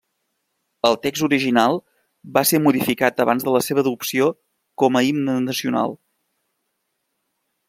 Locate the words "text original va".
1.03-2.43